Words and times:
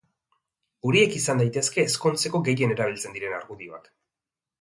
Horiek 0.89 1.17
izan 1.19 1.41
daitezke 1.43 1.85
ezkontzeko 1.89 2.41
gehien 2.47 2.73
erabiltzen 2.77 3.15
diren 3.19 3.37
argudioak. 3.41 3.91